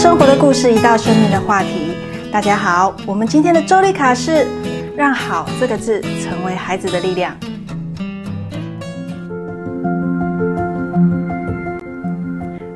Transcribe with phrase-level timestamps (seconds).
[0.00, 1.94] 生活的故事，一道生命的话题。
[2.32, 4.46] 大家好，我们今天的周丽卡是
[4.96, 7.36] 让“好”这个字成为孩子的力量。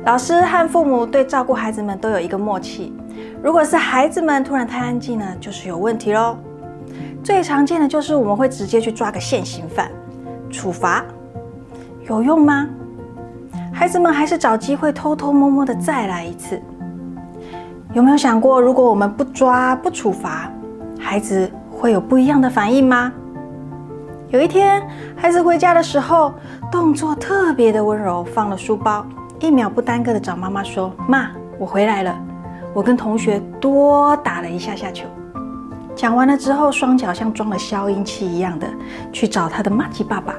[0.05, 2.93] 老师和父母对照顾孩子们都有一个默契。
[3.41, 6.37] 如果是孩子们突然太安静呢，就是有问题喽。
[7.23, 9.89] 最常见的就是我们会直接去抓个现行犯，
[10.51, 11.03] 处罚
[12.07, 12.69] 有用吗？
[13.73, 16.61] 孩子们还是找机会偷偷摸摸的再来一次。
[17.95, 20.51] 有没有想过，如果我们不抓不处罚，
[20.99, 23.09] 孩子会有不一样的反应吗？
[24.27, 24.85] 有一天，
[25.15, 26.33] 孩子回家的时候，
[26.69, 29.05] 动作特别的温柔，放了书包，
[29.39, 32.13] 一秒不耽搁的找妈妈说：“妈，我回来了，
[32.73, 35.07] 我跟同学多打了一下下球。”
[35.95, 38.67] 讲完了之后，双脚像装了消音器一样的
[39.13, 40.33] 去找他的马吉爸爸。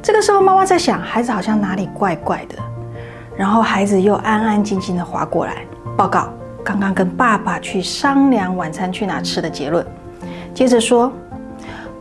[0.00, 2.54] 这个时候，妈妈在想，孩子好像哪里怪怪的，
[3.36, 5.64] 然后孩子又安安静静的滑过来。
[5.96, 6.28] 报告
[6.62, 9.84] 刚刚跟爸爸去商量晚餐去哪吃的结论，
[10.52, 11.10] 接着说：“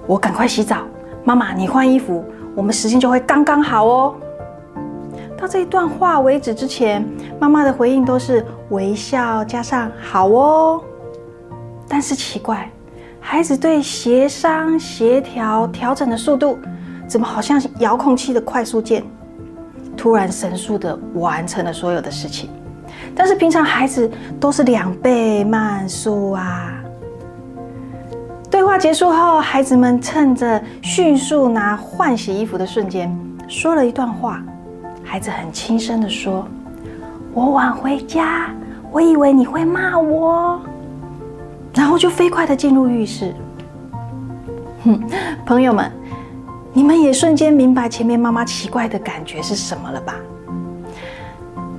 [0.06, 0.80] 我赶快洗澡，
[1.24, 4.16] 妈妈你换衣服，我们时间就会刚刚好哦。”
[5.38, 7.08] 到这一段话为止之前，
[7.40, 10.84] 妈妈的回应都是微笑加上“好哦”，
[11.88, 12.70] 但是奇怪，
[13.22, 16.58] 孩子对协商、协调、调整的速度，
[17.08, 19.04] 怎么好像遥控器的快速键，
[19.96, 22.50] 突然神速的完成了所有的事情。
[23.16, 26.74] 但是平常孩子都是两倍慢速啊。
[28.52, 33.14] 对话结束后，孩子们趁着迅速拿换洗衣服的瞬间，
[33.48, 34.44] 说了一段话。
[35.04, 36.48] 孩子很轻声的说
[37.34, 38.50] ：“我晚回家，
[38.92, 40.60] 我以为你会骂我。”
[41.74, 43.34] 然后就飞快的进入浴室。
[44.84, 45.02] 哼，
[45.46, 45.92] 朋友们，
[46.74, 50.16] 你们也瞬间明白前面妈妈奇怪的感觉是什么了吧？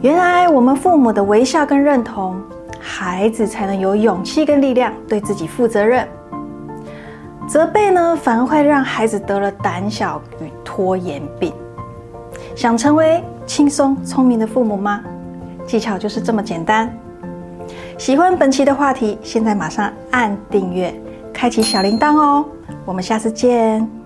[0.02, 2.36] 原来我们父母的微笑跟认同，
[2.78, 6.06] 孩子才能有勇气跟力量对自己负责任。
[7.48, 11.52] 责备呢，反而会让孩子得了胆小与拖延病。
[12.54, 15.02] 想成为轻松聪明的父母吗？
[15.66, 16.94] 技巧就是这么简单。
[17.98, 20.94] 喜欢本期的话题，现在马上按订阅，
[21.32, 22.44] 开启小铃铛哦。
[22.84, 24.05] 我们下次见。